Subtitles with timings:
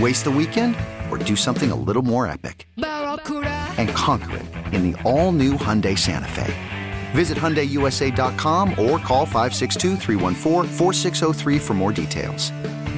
[0.00, 0.74] Waste the weekend
[1.10, 2.66] or do something a little more epic?
[2.76, 6.52] And conquer it in the all new Hyundai Santa Fe.
[7.12, 9.96] Visit HyundaiUSA.com or call 562
[11.60, 12.50] for more details.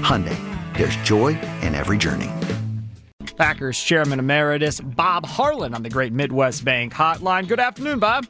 [0.02, 0.38] Hyundai,
[0.76, 2.30] there's joy in every journey.
[3.36, 7.46] Packers Chairman Emeritus Bob Harlan on the Great Midwest Bank Hotline.
[7.46, 8.26] Good afternoon, Bob.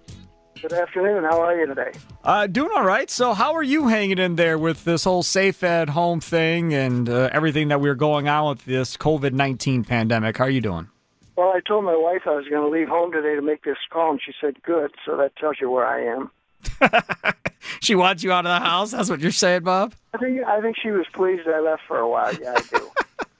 [0.62, 1.24] Good afternoon.
[1.24, 1.92] How are you today?
[2.24, 3.10] Uh, doing all right.
[3.10, 7.08] So, how are you hanging in there with this whole safe at home thing and
[7.08, 10.38] uh, everything that we're going on with this COVID 19 pandemic?
[10.38, 10.88] How are you doing?
[11.36, 13.77] Well, I told my wife I was going to leave home today to make this
[13.90, 14.92] call, and she said, good.
[15.04, 16.30] So that tells you where I am.
[17.80, 18.92] she wants you out of the house?
[18.92, 19.94] That's what you're saying, Bob?
[20.14, 22.34] I think, I think she was pleased I left for a while.
[22.34, 22.90] Yeah, I do.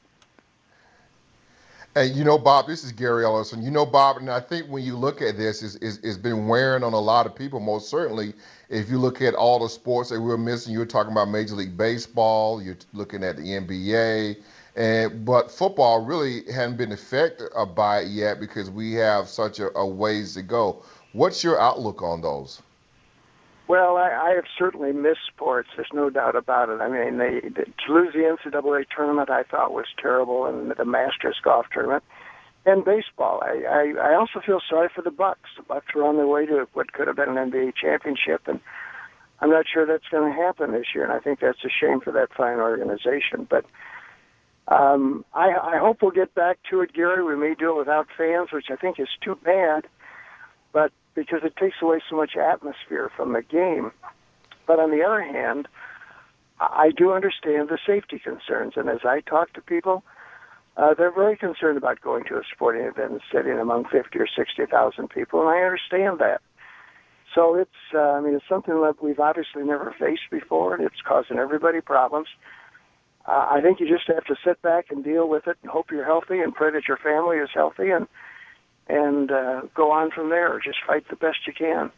[1.97, 3.63] And you know, Bob, this is Gary Ellison.
[3.63, 6.47] You know, Bob, and I think when you look at this, it's, it's, it's been
[6.47, 7.59] wearing on a lot of people.
[7.59, 8.35] Most certainly,
[8.69, 11.75] if you look at all the sports that we're missing, you're talking about Major League
[11.75, 14.37] Baseball, you're looking at the NBA,
[14.77, 19.59] and but football really hadn't been affected uh, by it yet because we have such
[19.59, 20.83] a, a ways to go.
[21.15, 22.61] What's your outlook on those?
[23.69, 25.69] Well, I, I have certainly missed sports.
[25.75, 26.81] There's no doubt about it.
[26.81, 30.85] I mean, they, the, to lose the NCAA tournament, I thought was terrible, and the
[30.85, 32.05] Masters golf tournament,
[32.65, 33.43] and baseball.
[33.43, 35.51] I, I, I also feel sorry for the Bucks.
[35.57, 38.61] The Bucks were on their way to what could have been an NBA championship, and
[39.41, 41.05] I'm not sure that's going to happen this year.
[41.05, 43.49] And I think that's a shame for that fine organization.
[43.51, 43.65] But
[44.69, 47.25] um, I, I hope we'll get back to it, Gary.
[47.25, 49.87] We may do it without fans, which I think is too bad.
[51.17, 53.91] Because it takes away so much atmosphere from the game.
[54.67, 55.67] But on the other hand,
[56.61, 60.05] I do understand the safety concerns, and as I talk to people,
[60.77, 64.27] uh, they're very concerned about going to a sporting event and sitting among 50 or
[64.27, 66.41] 60,000 people, and I understand that.
[67.35, 71.01] So it's, uh, I mean, it's something that we've obviously never faced before, and it's
[71.07, 72.29] causing everybody problems.
[73.27, 75.91] Uh, I think you just have to sit back and deal with it and hope
[75.91, 78.07] you're healthy and pray that your family is healthy and
[78.89, 80.59] and uh, go on from there.
[80.61, 81.91] Just fight the best you can.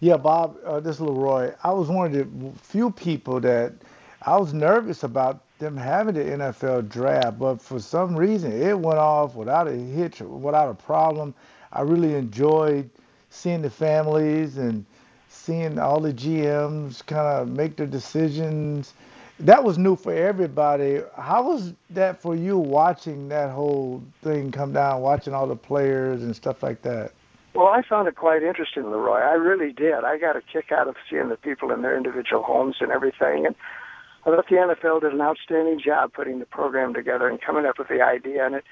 [0.00, 1.52] Yeah, Bob, uh, this is Leroy.
[1.62, 3.74] I was one of the few people that
[4.22, 8.98] I was nervous about them having the NFL draft, but for some reason it went
[8.98, 11.34] off without a hitch, without a problem.
[11.72, 12.88] I really enjoyed
[13.28, 14.84] seeing the families and
[15.28, 18.94] seeing all the GMs kind of make their decisions
[19.40, 21.00] that was new for everybody.
[21.16, 26.22] How was that for you watching that whole thing come down, watching all the players
[26.22, 27.12] and stuff like that?
[27.54, 29.18] Well, I found it quite interesting, Leroy.
[29.18, 30.04] I really did.
[30.04, 33.46] I got a kick out of seeing the people in their individual homes and everything.
[33.46, 33.56] And
[34.24, 37.78] I thought the NFL did an outstanding job putting the program together and coming up
[37.78, 38.46] with the idea.
[38.46, 38.64] And it,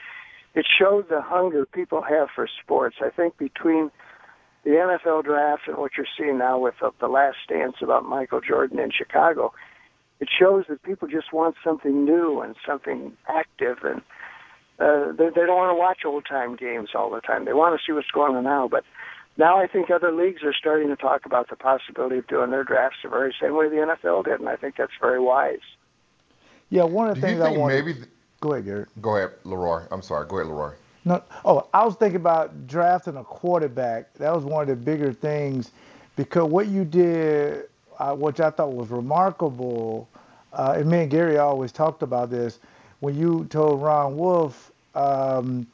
[0.55, 2.97] it showed the hunger people have for sports.
[3.01, 3.91] I think between
[4.63, 8.41] the NFL draft and what you're seeing now with the, the Last Dance about Michael
[8.41, 9.53] Jordan in Chicago–
[10.21, 14.03] it shows that people just want something new and something active, and
[14.79, 17.45] uh, they, they don't want to watch old time games all the time.
[17.45, 18.69] They want to see what's going on now.
[18.69, 18.85] But
[19.37, 22.65] now I think other leagues are starting to talk about the possibility of doing their
[22.65, 25.59] drafts the very same way the NFL did, and I think that's very wise.
[26.71, 27.75] Yeah, one of the Do things you think I want.
[27.75, 28.09] Maybe th-
[28.41, 28.89] go ahead, Garrett.
[29.01, 29.85] Go ahead, Leroy.
[29.91, 30.27] I'm sorry.
[30.27, 30.73] Go ahead, Leroy.
[31.05, 34.13] No, oh, I was thinking about drafting a quarterback.
[34.15, 35.71] That was one of the bigger things
[36.17, 37.68] because what you did
[37.99, 40.09] uh, which I thought was remarkable,
[40.53, 42.59] uh, and me and Gary always talked about this,
[43.01, 45.67] when you told Ron Wolf, um,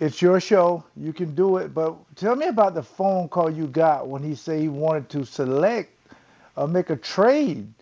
[0.00, 3.66] it's your show, you can do it, but tell me about the phone call you
[3.66, 5.90] got when he said he wanted to select
[6.56, 7.72] or make a trade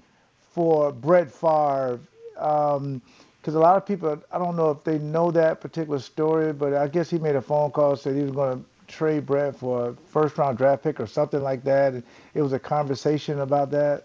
[0.52, 1.98] for Brett Favre.
[2.38, 3.00] Um,
[3.40, 6.72] because a lot of people, I don't know if they know that particular story, but
[6.72, 9.90] I guess he made a phone call said he was going to trade Brett for
[9.90, 11.94] a first round draft pick or something like that.
[12.34, 14.04] It was a conversation about that.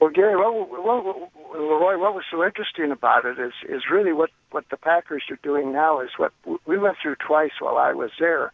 [0.00, 4.12] Well, Gary, what, what, what, Leroy, what was so interesting about it is is really
[4.12, 6.32] what what the Packers are doing now is what
[6.66, 8.52] we went through twice while I was there,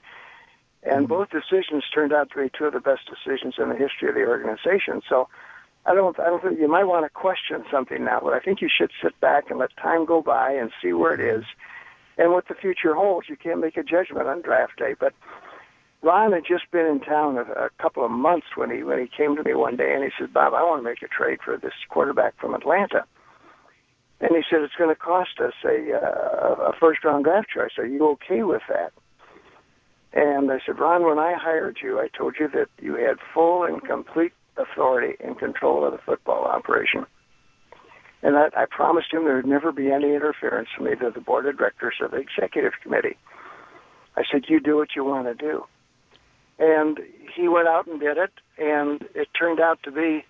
[0.83, 1.15] and mm-hmm.
[1.15, 4.15] both decisions turned out to be two of the best decisions in the history of
[4.15, 5.03] the organization.
[5.09, 5.29] So
[5.87, 8.63] I don't, I don't think you might want to question something now, but I think
[8.63, 11.45] you should sit back and let time go by and see where it is
[12.17, 13.29] and what the future holds.
[13.29, 15.13] You can't make a judgment on draft day, but
[16.05, 19.09] Ron had just been in town a, a couple of months when he when he
[19.09, 21.39] came to me one day and he said, "Bob, I want to make a trade
[21.43, 23.05] for this quarterback from Atlanta."
[24.21, 27.73] And he said it's going to cost us a uh, a first round draft choice.
[27.79, 28.93] Are you okay with that?
[30.13, 33.65] And I said, Ron, when I hired you, I told you that you had full
[33.65, 37.05] and complete authority and control of the football operation.
[38.23, 41.47] And that I promised him there would never be any interference from either the board
[41.47, 43.17] of directors or the executive committee.
[44.17, 45.67] I said, you do what you want to do.
[46.59, 47.01] And
[47.35, 50.25] he went out and did it, and it turned out to be,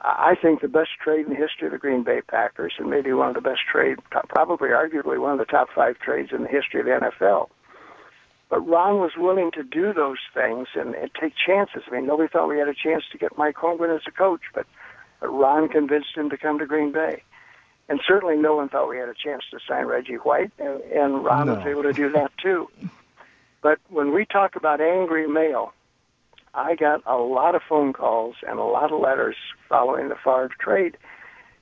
[0.00, 3.12] I think, the best trade in the history of the Green Bay Packers, and maybe
[3.12, 6.48] one of the best trade, probably arguably one of the top five trades in the
[6.48, 7.48] history of the NFL.
[8.48, 11.82] But Ron was willing to do those things and, and take chances.
[11.88, 14.42] I mean, nobody thought we had a chance to get Mike Holmgren as a coach,
[14.54, 14.66] but,
[15.20, 17.22] but Ron convinced him to come to Green Bay.
[17.88, 21.24] And certainly no one thought we had a chance to sign Reggie White, and, and
[21.24, 21.54] Ron no.
[21.54, 22.68] was able to do that too.
[23.66, 25.72] But when we talk about angry mail,
[26.54, 29.34] I got a lot of phone calls and a lot of letters
[29.68, 30.96] following the Favre trade.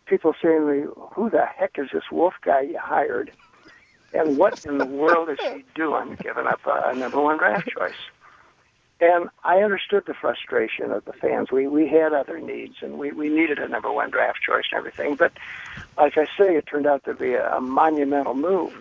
[0.04, 3.32] People saying to me, "Who the heck is this Wolf guy you hired?"
[4.12, 8.02] And what in the world is he doing giving up a number one draft choice?
[9.00, 11.50] And I understood the frustration of the fans.
[11.50, 14.76] We we had other needs, and we we needed a number one draft choice and
[14.76, 15.14] everything.
[15.14, 15.32] But
[15.96, 18.74] like I say, it turned out to be a, a monumental move.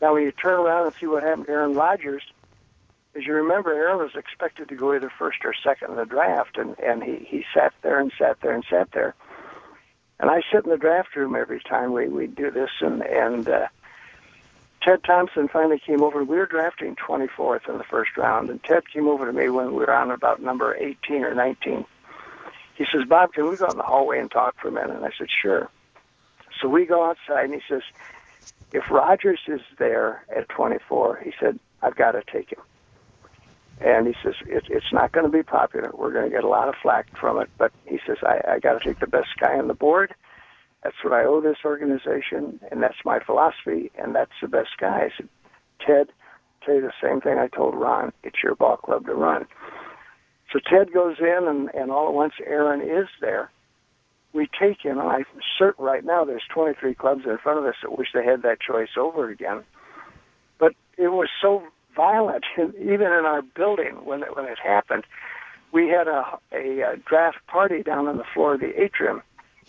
[0.00, 2.22] Now, when you turn around and see what happened to Aaron Rodgers,
[3.16, 6.58] as you remember, Aaron was expected to go either first or second in the draft,
[6.58, 9.14] and and he he sat there and sat there and sat there.
[10.18, 13.48] And I sit in the draft room every time we we do this, and and
[13.48, 13.68] uh,
[14.82, 16.22] Ted Thompson finally came over.
[16.22, 19.68] We were drafting 24th in the first round, and Ted came over to me when
[19.68, 21.84] we were on about number 18 or 19.
[22.76, 24.94] He says, Bob, can we go in the hallway and talk for a minute?
[24.94, 25.70] And I said, sure.
[26.60, 27.82] So we go outside, and he says,
[28.72, 32.60] if Rodgers is there at 24, he said, I've got to take him.
[33.80, 35.90] And he says, it, it's not going to be popular.
[35.92, 38.58] We're going to get a lot of flack from it, but he says, I, I
[38.58, 40.14] got to take the best guy on the board
[40.86, 45.06] that's what I owe this organization, and that's my philosophy, and that's the best guy.
[45.06, 45.28] I said,
[45.84, 46.06] Ted,
[46.64, 48.12] tell you the same thing I told Ron.
[48.22, 49.46] It's your ball club to run.
[50.52, 53.50] So Ted goes in, and, and all at once Aaron is there.
[54.32, 55.24] We take him, and I'm
[55.58, 58.60] certain right now there's 23 clubs in front of us that wish they had that
[58.60, 59.64] choice over again.
[60.60, 61.64] But it was so
[61.96, 65.04] violent, even in our building when it, when it happened.
[65.72, 69.22] We had a, a, a draft party down on the floor of the atrium.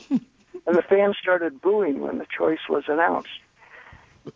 [0.67, 3.29] And the fans started booing when the choice was announced.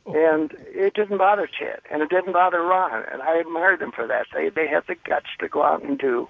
[0.06, 4.08] And it didn't bother Ted, and it didn't bother Ron, and I admired them for
[4.08, 4.28] that.
[4.34, 6.30] They they had the guts to go out and do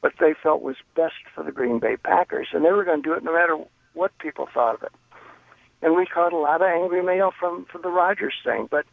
[0.00, 3.08] what they felt was best for the Green Bay Packers, and they were going to
[3.08, 3.56] do it no matter
[3.94, 4.92] what people thought of it.
[5.80, 8.84] And we caught a lot of angry mail from from the Rodgers thing, but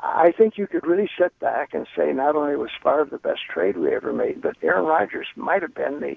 [0.00, 3.40] I think you could really sit back and say not only was Favre the best
[3.52, 6.16] trade we ever made, but Aaron Rodgers might have been the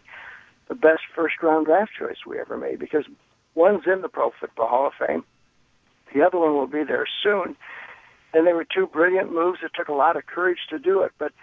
[0.68, 3.04] the best first round draft choice we ever made because
[3.56, 5.24] One's in the Pro Football Hall of Fame.
[6.14, 7.56] The other one will be there soon.
[8.34, 9.60] And they were two brilliant moves.
[9.64, 11.34] It took a lot of courage to do it, but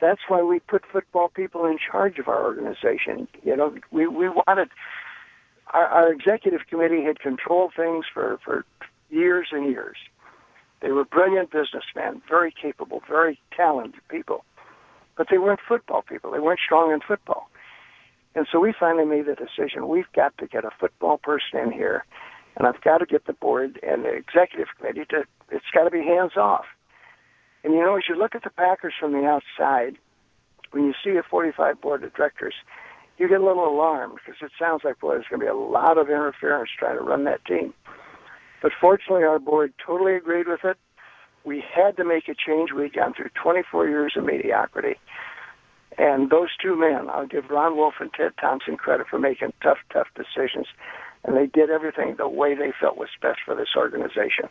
[0.00, 3.28] that's why we put football people in charge of our organization.
[3.44, 4.68] You know, we we wanted
[5.72, 8.64] our, our executive committee had controlled things for for
[9.08, 9.96] years and years.
[10.80, 14.44] They were brilliant businessmen, very capable, very talented people,
[15.16, 16.30] but they weren't football people.
[16.30, 17.48] They weren't strong in football.
[18.34, 21.72] And so we finally made the decision we've got to get a football person in
[21.72, 22.04] here,
[22.56, 25.90] and I've got to get the board and the executive committee to, it's got to
[25.90, 26.66] be hands off.
[27.64, 29.96] And you know, as you look at the Packers from the outside,
[30.72, 32.54] when you see a 45 board of directors,
[33.18, 35.54] you get a little alarmed because it sounds like, boy, there's going to be a
[35.54, 37.72] lot of interference trying to run that team.
[38.66, 40.76] But fortunately, our board totally agreed with it.
[41.44, 42.72] We had to make a change.
[42.72, 44.96] We'd gone through 24 years of mediocrity.
[45.96, 49.78] And those two men, I'll give Ron Wolf and Ted Thompson credit for making tough,
[49.92, 50.66] tough decisions.
[51.22, 54.48] And they did everything the way they felt was best for this organization.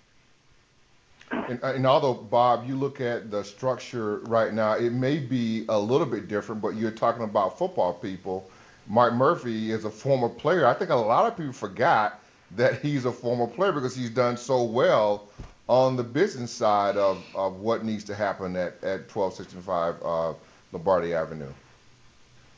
[1.32, 5.66] And, uh, and, although Bob, you look at the structure right now, it may be
[5.68, 8.50] a little bit different, but you're talking about football people.
[8.88, 10.66] Mike Murphy is a former player.
[10.66, 14.38] I think a lot of people forgot that he's a former player because he's done
[14.38, 15.28] so well
[15.68, 20.34] on the business side of, of what needs to happen at, at 1265 uh,
[20.72, 21.52] Lombardi Avenue.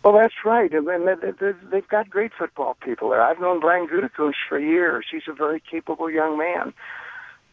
[0.03, 0.71] Well, that's right.
[0.73, 3.21] I And they've got great football people there.
[3.21, 5.05] I've known Brian Gutekunst for years.
[5.11, 6.73] He's a very capable young man.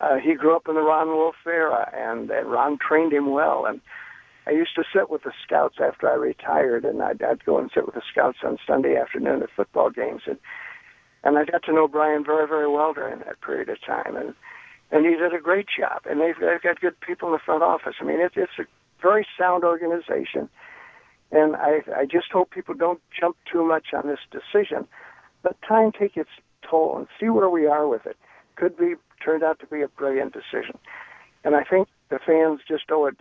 [0.00, 3.64] Uh, he grew up in the Ron Wolf era, and, and Ron trained him well.
[3.66, 3.80] And
[4.46, 7.70] I used to sit with the scouts after I retired, and I'd, I'd go and
[7.72, 10.38] sit with the scouts on Sunday afternoon at football games, and
[11.25, 14.35] and I got to know Brian very, very well during that period of time, and
[14.90, 16.02] and he did a great job.
[16.04, 17.95] And they've, they've got good people in the front office.
[18.00, 18.64] I mean, it's it's a
[19.02, 20.49] very sound organization,
[21.33, 24.87] and I I just hope people don't jump too much on this decision.
[25.43, 26.31] Let time take its
[26.69, 28.16] toll and see where we are with it.
[28.57, 30.78] Could be turned out to be a brilliant decision,
[31.43, 33.16] and I think the fans just owe it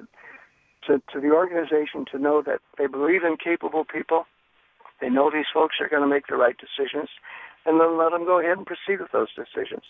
[0.87, 4.25] to, to the organization to know that they believe in capable people.
[5.01, 7.09] They know these folks are going to make the right decisions,
[7.65, 9.83] and then let them go ahead and proceed with those decisions.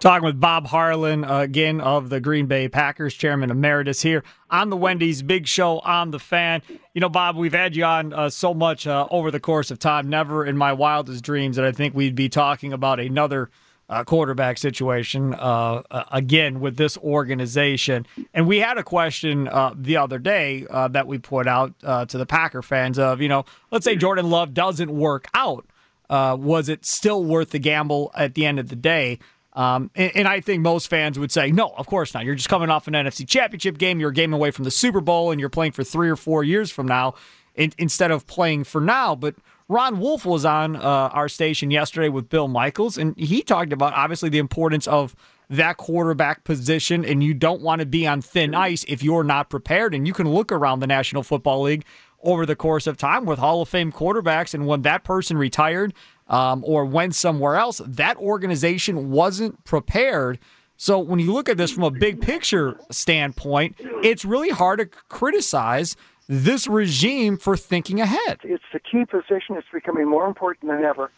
[0.00, 4.70] Talking with Bob Harlan uh, again of the Green Bay Packers, Chairman Emeritus here on
[4.70, 6.62] the Wendy's Big Show on the Fan.
[6.94, 9.78] You know, Bob, we've had you on uh, so much uh, over the course of
[9.78, 10.08] time.
[10.08, 13.50] Never in my wildest dreams that I think we'd be talking about another
[13.90, 18.06] uh, quarterback situation uh, again with this organization.
[18.32, 19.44] And we had a question
[19.76, 23.84] the other day that we put out to the Packer fans of, you know, let's
[23.84, 25.66] say Jordan Love doesn't work out.
[26.08, 29.18] Was it still worth the gamble at the end of the day?
[29.52, 32.26] Um, and, and, I think most fans would say, no, of course not.
[32.26, 33.98] You're just coming off an NFC championship game.
[33.98, 36.44] You're a game away from the Super Bowl, and you're playing for three or four
[36.44, 37.14] years from now
[37.54, 39.14] in, instead of playing for now.
[39.14, 39.34] But
[39.68, 43.94] Ron Wolf was on uh, our station yesterday with Bill Michaels, and he talked about
[43.94, 45.16] obviously the importance of
[45.48, 49.48] that quarterback position, and you don't want to be on thin ice if you're not
[49.48, 49.94] prepared.
[49.94, 51.84] And you can look around the National Football League
[52.22, 55.94] over the course of time with Hall of Fame quarterbacks, and when that person retired
[56.28, 60.38] um, or went somewhere else, that organization wasn't prepared.
[60.76, 64.86] So when you look at this from a big picture standpoint, it's really hard to
[65.08, 65.96] criticize
[66.28, 68.40] this regime for thinking ahead.
[68.42, 69.56] It's the key position.
[69.56, 71.10] It's becoming more important than ever.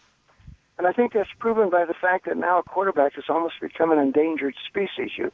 [0.76, 3.90] And I think that's proven by the fact that now a quarterback has almost become
[3.90, 5.10] an endangered species.
[5.16, 5.32] You,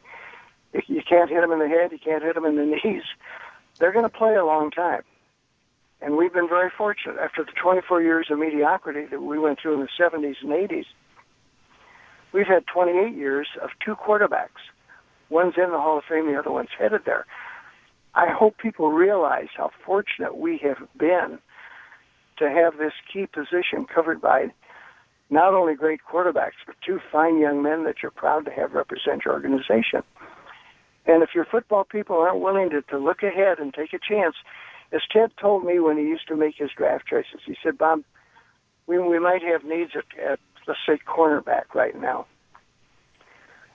[0.87, 3.03] you can't hit them in the head, you can't hit them in the knees.
[3.79, 5.03] They're going to play a long time.
[6.01, 7.17] And we've been very fortunate.
[7.19, 10.85] After the 24 years of mediocrity that we went through in the 70s and 80s,
[12.33, 14.61] we've had 28 years of two quarterbacks.
[15.31, 17.27] One's in the Hall of Fame, the other one's headed there.
[18.15, 21.39] I hope people realize how fortunate we have been
[22.39, 24.53] to have this key position covered by
[25.31, 29.25] not only great quarterbacks, but two fine young men that you're proud to have represent
[29.25, 30.03] your organization.
[31.07, 34.37] And if your football people aren't willing to, to look ahead and take a chance,
[34.93, 38.03] as Ted told me when he used to make his draft choices, he said, Bob,
[38.87, 42.27] we, we might have needs at, at, let's say, cornerback right now.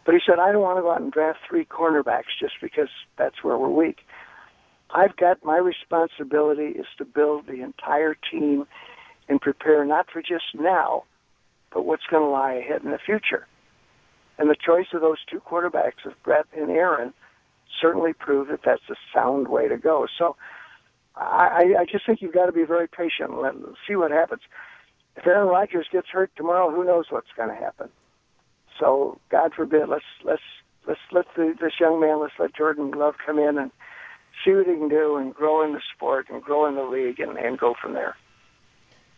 [0.05, 2.89] But he said, I don't want to go out and draft three cornerbacks just because
[3.17, 3.99] that's where we're weak.
[4.91, 8.65] I've got my responsibility is to build the entire team
[9.27, 11.03] and prepare not for just now,
[11.71, 13.45] but what's going to lie ahead in the future.
[14.39, 17.13] And the choice of those two quarterbacks of Brett and Aaron
[17.79, 20.07] certainly proved that that's a sound way to go.
[20.17, 20.35] So
[21.19, 23.53] I, I just think you've got to be very patient and let,
[23.87, 24.41] see what happens.
[25.17, 27.89] If Aaron Rodgers gets hurt tomorrow, who knows what's going to happen?
[28.79, 30.41] So God forbid, let's let's
[30.87, 33.71] let's let the, this young man, let's let Jordan Love come in and
[34.43, 37.19] see what he can do and grow in the sport and grow in the league
[37.19, 38.15] and, and go from there.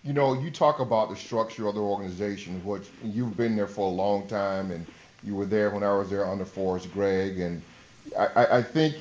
[0.04, 3.88] You know, you talk about the structure of the organization, which you've been there for
[3.88, 4.88] a long time, and
[5.24, 7.40] you were there when I was there under Forrest Gregg.
[7.40, 7.62] And
[8.18, 8.96] I, I think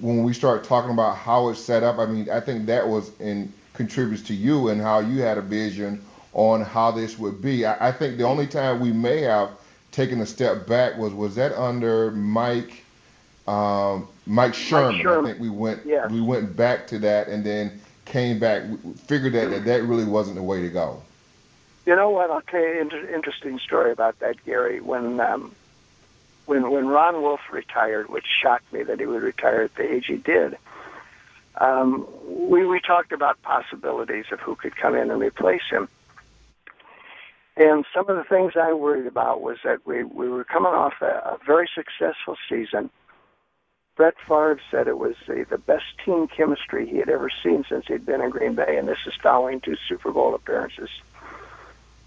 [0.00, 3.10] when we start talking about how it's set up, I mean, I think that was
[3.20, 7.66] and contributes to you and how you had a vision on how this would be.
[7.66, 9.50] I, I think the only time we may have
[9.92, 12.84] taken a step back was was that under Mike
[13.46, 14.96] um, Mike Sherman.
[14.96, 15.24] Mike Sherman.
[15.24, 16.10] I think we went yes.
[16.10, 18.62] we went back to that and then came back.
[19.06, 21.02] Figured that, that that really wasn't the way to go.
[21.86, 22.30] You know what?
[22.30, 24.80] I'll tell you an inter- interesting story about that, Gary.
[24.80, 25.54] When um,
[26.46, 30.06] when when Ron Wolf retired, which shocked me that he would retire at the age
[30.06, 30.56] he did.
[31.58, 35.88] Um, we we talked about possibilities of who could come in and replace him.
[37.58, 40.92] And some of the things I worried about was that we, we were coming off
[41.00, 42.90] a, a very successful season
[43.96, 47.86] Brett Favre said it was the, the best team chemistry he had ever seen since
[47.86, 50.90] he'd been in Green Bay, and this is following two Super Bowl appearances.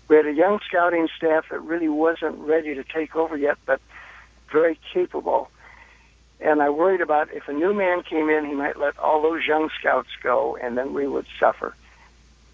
[0.08, 3.82] We had a young scouting staff that really wasn't ready to take over yet, but
[4.52, 5.50] very capable.
[6.42, 9.46] And I worried about if a new man came in, he might let all those
[9.46, 11.76] young scouts go, and then we would suffer.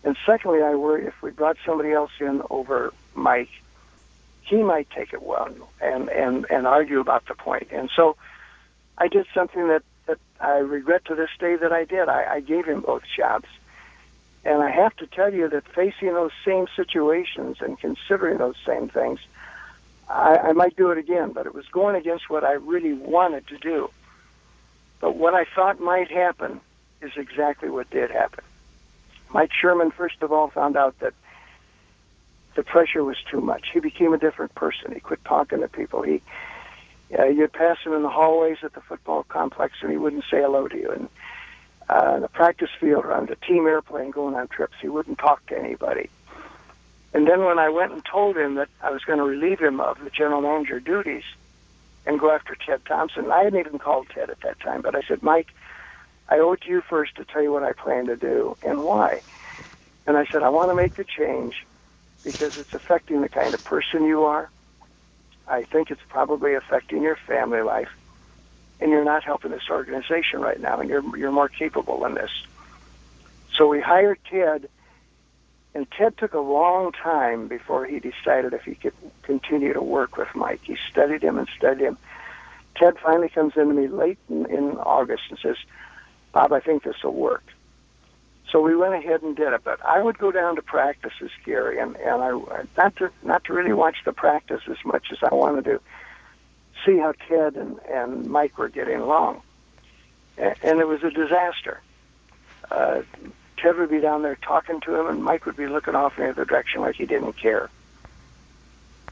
[0.03, 3.49] And secondly, I worry if we brought somebody else in over Mike,
[4.41, 5.49] he might take it well
[5.81, 7.67] and and and argue about the point.
[7.71, 8.15] And so,
[8.97, 12.07] I did something that that I regret to this day that I did.
[12.07, 13.47] I, I gave him both jobs.
[14.43, 18.89] And I have to tell you that facing those same situations and considering those same
[18.89, 19.19] things,
[20.09, 23.47] I, I might do it again, but it was going against what I really wanted
[23.47, 23.89] to do.
[24.99, 26.61] But what I thought might happen
[27.01, 28.43] is exactly what did happen.
[29.33, 31.13] Mike Sherman, first of all, found out that
[32.55, 33.69] the pressure was too much.
[33.73, 34.93] He became a different person.
[34.93, 36.03] He quit talking to people.
[36.03, 36.21] He,
[37.17, 40.41] uh, you'd pass him in the hallways at the football complex, and he wouldn't say
[40.41, 40.91] hello to you.
[40.91, 41.09] And
[41.89, 44.75] uh, the practice field or on the team airplane going on trips.
[44.81, 46.09] He wouldn't talk to anybody.
[47.15, 49.79] And then when I went and told him that I was going to relieve him
[49.79, 51.23] of the general manager duties
[52.05, 55.01] and go after Ted Thompson, I hadn't even called Ted at that time, but I
[55.07, 55.47] said, Mike,
[56.27, 58.83] I owe it to you first to tell you what I plan to do and
[58.83, 59.21] why.
[60.05, 61.65] And I said, I want to make the change
[62.25, 64.49] because it's affecting the kind of person you are.
[65.47, 67.91] I think it's probably affecting your family life
[68.81, 72.31] and you're not helping this organization right now, and you're you're more capable than this.
[73.55, 74.67] So we hired Ted,
[75.75, 80.15] and Ted took a long time before he decided if he could continue to work
[80.15, 80.61] with Mike.
[80.63, 81.97] He studied him and studied him.
[82.75, 85.57] Ted finally comes in to me late in, in August and says,
[86.31, 87.43] "Bob, I think this will work."
[88.51, 89.61] So we went ahead and did it.
[89.65, 92.31] But I would go down to practices, Gary, and and I
[92.77, 95.81] not to not to really watch the practice as much as I wanted to
[96.85, 99.41] see how Ted and, and Mike were getting along.
[100.37, 101.81] And, and it was a disaster.
[102.71, 103.01] Uh,
[103.65, 106.25] Ted would be down there talking to him, and Mike would be looking off in
[106.25, 107.71] the other direction like he didn't care.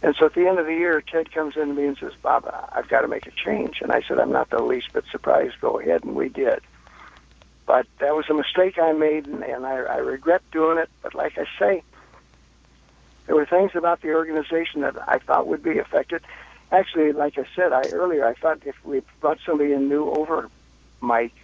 [0.03, 2.11] And so at the end of the year, Ted comes in to me and says,
[2.21, 3.81] Bob, I've got to make a change.
[3.81, 5.55] And I said, I'm not the least bit surprised.
[5.59, 6.03] Go ahead.
[6.03, 6.59] And we did.
[7.65, 10.89] But that was a mistake I made, and, and I, I regret doing it.
[11.01, 11.81] But like I say,
[13.25, 16.21] there were things about the organization that I thought would be affected
[16.73, 20.49] actually, like I said I earlier, I thought if we brought somebody in new over
[21.01, 21.35] Mike,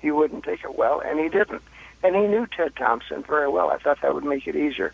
[0.00, 1.62] he wouldn't take it well, and he didn't.
[2.02, 3.70] And he knew Ted Thompson very well.
[3.70, 4.92] I thought that would make it easier,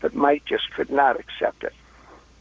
[0.00, 1.74] but Mike just could not accept it.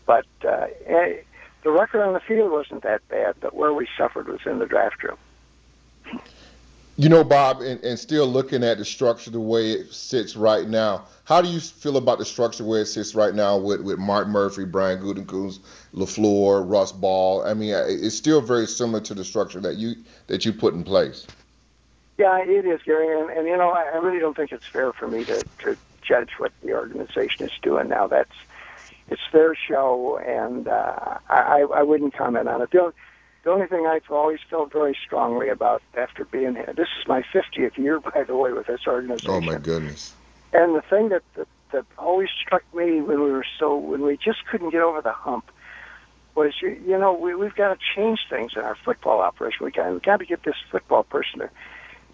[0.06, 1.18] But uh, eh,
[1.64, 4.66] the record on the field wasn't that bad, but where we suffered was in the
[4.66, 5.18] draft room.
[7.00, 10.68] You know, Bob, and, and still looking at the structure the way it sits right
[10.68, 14.00] now, how do you feel about the structure where it sits right now with, with
[14.00, 15.60] Mark Murphy, Brian Gutekunst,
[15.94, 17.46] LaFleur, Russ Ball?
[17.46, 19.94] I mean, it's still very similar to the structure that you
[20.26, 21.28] that you put in place.
[22.18, 24.92] Yeah, it is, Gary, and, and you know, I, I really don't think it's fair
[24.92, 28.08] for me to, to judge what the organization is doing now.
[28.08, 28.32] That's
[29.10, 32.72] it's their show, and uh, I, I wouldn't comment on it.
[32.72, 32.94] The only,
[33.44, 37.24] the only thing I've always felt very strongly about after being here, this is my
[37.34, 39.32] 50th year, by the way, with this organization.
[39.32, 40.14] Oh, my goodness.
[40.52, 44.18] And the thing that, that, that always struck me when we were so, when we
[44.18, 45.50] just couldn't get over the hump
[46.36, 49.66] was, you, you know, we, we've got to change things in our football operation.
[49.66, 51.52] We got, we got to get this football person there.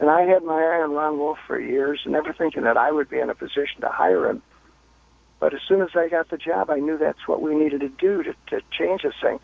[0.04, 3.10] And I had my eye on Ron Wolf for years, never thinking that I would
[3.10, 4.42] be in a position to hire him.
[5.40, 7.88] But as soon as I got the job, I knew that's what we needed to
[7.88, 9.40] do to, to change this thing.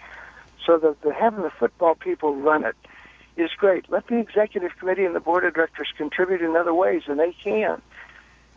[0.66, 2.76] So the, the having the football people run it
[3.38, 3.90] is great.
[3.90, 7.32] Let the executive committee and the board of directors contribute in other ways, and they
[7.42, 7.82] can.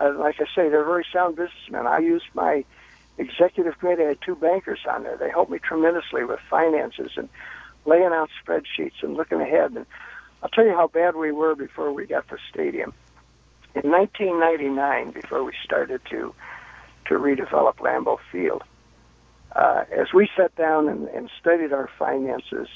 [0.01, 1.87] Uh, like I say, they're very sound businessmen.
[1.87, 2.65] I used my
[3.17, 4.03] executive committee.
[4.03, 5.17] I had two bankers on there.
[5.17, 7.29] They helped me tremendously with finances and
[7.87, 9.71] laying out spreadsheets and looking ahead.
[9.77, 9.87] And
[10.43, 12.93] I'll tell you how bad we were before we got the stadium.
[13.75, 16.35] In 1999, before we started to
[17.07, 18.63] to redevelop Lambeau Field,
[19.57, 22.69] uh, as we sat down and, and studied our finances,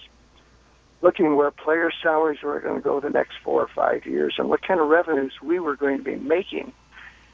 [1.01, 4.49] looking where player salaries were going to go the next four or five years and
[4.49, 6.73] what kind of revenues we were going to be making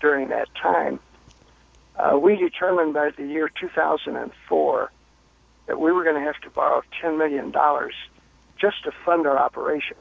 [0.00, 1.00] during that time,
[1.96, 4.92] uh, we determined by the year 2004
[5.66, 7.52] that we were going to have to borrow $10 million
[8.60, 9.96] just to fund our operation.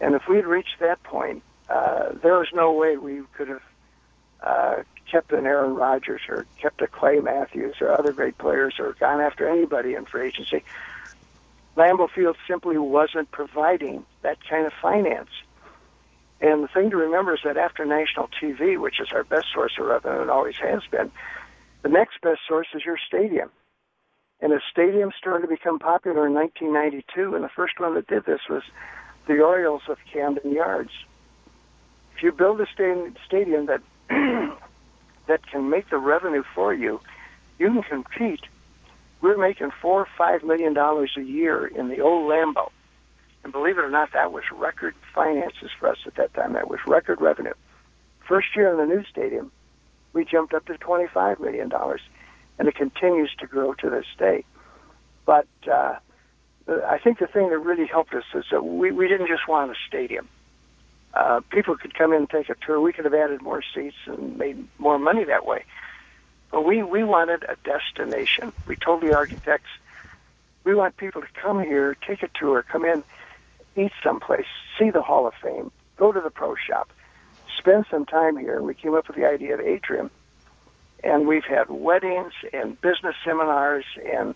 [0.00, 3.62] And if we'd reached that point, uh, there was no way we could have
[4.42, 8.94] uh, kept an Aaron Rodgers or kept a Clay Matthews or other great players or
[8.94, 10.62] gone after anybody in free agency.
[11.76, 15.30] Lambeau Field simply wasn't providing that kind of finance.
[16.40, 19.72] And the thing to remember is that after national TV, which is our best source
[19.78, 21.10] of revenue and always has been,
[21.82, 23.50] the next best source is your stadium.
[24.40, 28.26] And a stadium started to become popular in 1992, and the first one that did
[28.26, 28.62] this was
[29.26, 30.90] the Orioles of Camden Yards.
[32.16, 32.66] If you build a
[33.26, 33.80] stadium that
[35.26, 37.00] that can make the revenue for you,
[37.58, 38.42] you can compete.
[39.20, 42.70] We're making four or five million dollars a year in the old Lambeau.
[43.42, 46.54] And believe it or not, that was record finances for us at that time.
[46.54, 47.52] That was record revenue.
[48.26, 49.52] First year in the new stadium,
[50.14, 51.70] we jumped up to $25 million,
[52.58, 54.44] and it continues to grow to this day.
[55.26, 55.96] But uh,
[56.66, 59.70] I think the thing that really helped us is that we, we didn't just want
[59.70, 60.28] a stadium.
[61.12, 62.80] Uh, people could come in and take a tour.
[62.80, 65.64] We could have added more seats and made more money that way.
[66.50, 68.52] But we, we wanted a destination.
[68.66, 69.70] We told the architects,
[70.64, 73.04] we want people to come here, take a tour, come in,
[73.76, 74.46] eat someplace,
[74.78, 76.90] see the Hall of Fame, go to the pro shop,
[77.58, 78.62] spend some time here.
[78.62, 80.10] We came up with the idea of Atrium.
[81.02, 84.34] And we've had weddings and business seminars and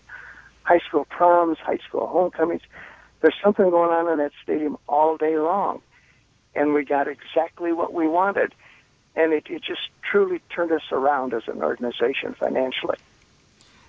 [0.69, 2.61] high school proms, high school homecomings.
[3.21, 5.81] There's something going on in that stadium all day long.
[6.53, 8.53] And we got exactly what we wanted.
[9.15, 12.97] And it, it just truly turned us around as an organization financially.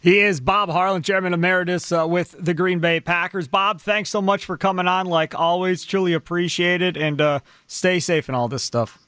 [0.00, 3.46] He is Bob Harlan, Chairman Emeritus uh, with the Green Bay Packers.
[3.46, 5.04] Bob, thanks so much for coming on.
[5.04, 6.96] Like always, truly appreciate it.
[6.96, 8.98] And uh, stay safe and all this stuff.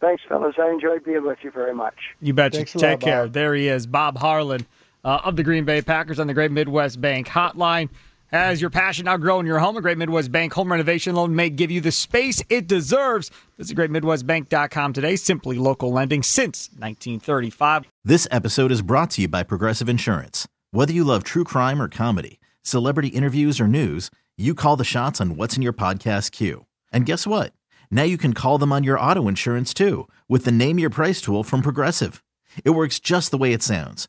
[0.00, 0.56] Thanks, fellas.
[0.58, 1.94] I enjoyed being with you very much.
[2.20, 2.56] You betcha.
[2.56, 3.24] Thanks Take lot, care.
[3.26, 3.32] Bob.
[3.32, 4.66] There he is, Bob Harlan
[5.06, 7.88] uh, of the Green Bay Packers on the Great Midwest Bank Hotline.
[8.32, 11.34] As your passion now grow in your home, a Great Midwest Bank home renovation loan
[11.34, 13.30] may give you the space it deserves.
[13.56, 15.14] Visit greatmidwestbank.com today.
[15.14, 17.84] Simply local lending since 1935.
[18.04, 20.48] This episode is brought to you by Progressive Insurance.
[20.72, 25.20] Whether you love true crime or comedy, celebrity interviews or news, you call the shots
[25.20, 26.66] on what's in your podcast queue.
[26.92, 27.52] And guess what?
[27.92, 31.20] Now you can call them on your auto insurance too with the Name Your Price
[31.20, 32.24] tool from Progressive.
[32.64, 34.08] It works just the way it sounds